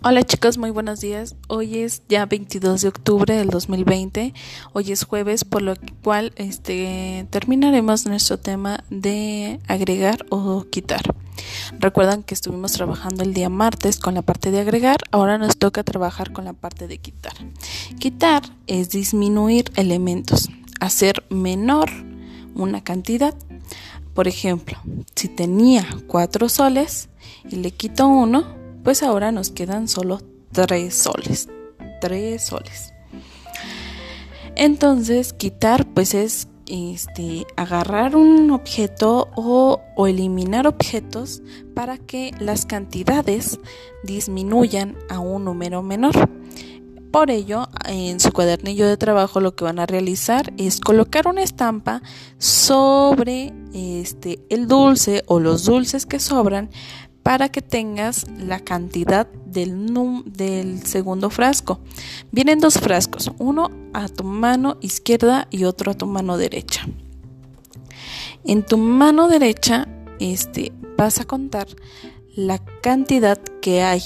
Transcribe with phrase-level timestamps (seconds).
[0.00, 1.34] Hola chicos, muy buenos días.
[1.48, 4.32] Hoy es ya 22 de octubre del 2020.
[4.72, 5.74] Hoy es jueves, por lo
[6.04, 11.02] cual este, terminaremos nuestro tema de agregar o quitar.
[11.80, 15.82] Recuerdan que estuvimos trabajando el día martes con la parte de agregar, ahora nos toca
[15.82, 17.34] trabajar con la parte de quitar.
[17.98, 21.90] Quitar es disminuir elementos, hacer menor
[22.54, 23.34] una cantidad.
[24.14, 24.78] Por ejemplo,
[25.16, 27.08] si tenía cuatro soles
[27.50, 28.57] y le quito uno,
[28.88, 30.18] pues ahora nos quedan solo
[30.50, 31.50] tres soles.
[32.00, 32.94] Tres soles.
[34.56, 41.42] Entonces, quitar pues es este, agarrar un objeto o, o, eliminar objetos
[41.74, 43.60] para que las cantidades
[44.04, 46.14] disminuyan a un número menor.
[47.10, 51.42] Por ello, en su cuadernillo de trabajo lo que van a realizar es colocar una
[51.42, 52.00] estampa
[52.38, 56.70] sobre este, el dulce o los dulces que sobran
[57.28, 59.92] para que tengas la cantidad del,
[60.24, 61.78] del segundo frasco.
[62.32, 66.86] Vienen dos frascos, uno a tu mano izquierda y otro a tu mano derecha.
[68.46, 69.86] En tu mano derecha
[70.18, 71.66] este, vas a contar
[72.34, 74.00] la cantidad que hay.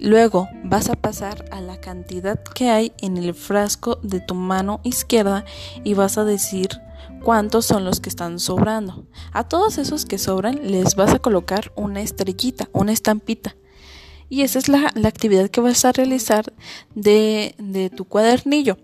[0.00, 4.80] Luego vas a pasar a la cantidad que hay en el frasco de tu mano
[4.82, 5.44] izquierda
[5.84, 6.80] y vas a decir
[7.22, 9.06] cuántos son los que están sobrando.
[9.32, 13.56] A todos esos que sobran les vas a colocar una estrellita, una estampita.
[14.30, 16.52] Y esa es la, actividad que vas a realizar
[16.94, 18.76] de, tu cuadernillo.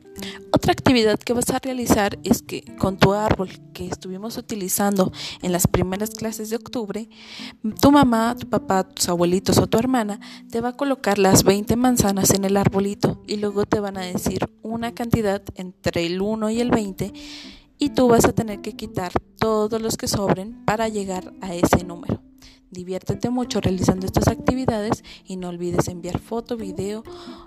[0.52, 5.52] Otra actividad que vas a realizar es que con tu árbol que estuvimos utilizando en
[5.52, 7.08] las primeras clases de octubre,
[7.80, 11.76] tu mamá, tu papá, tus abuelitos o tu hermana te va a colocar las 20
[11.76, 16.50] manzanas en el arbolito y luego te van a decir una cantidad entre el 1
[16.50, 17.12] y el 20
[17.78, 21.84] y tú vas a tener que quitar todos los que sobren para llegar a ese
[21.84, 22.22] número.
[22.70, 27.04] Diviértete mucho realizando estas actividades y no olvides enviar foto, video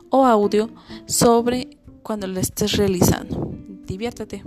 [0.09, 0.69] o audio
[1.05, 3.51] sobre cuando lo estés realizando.
[3.85, 4.43] Diviértete.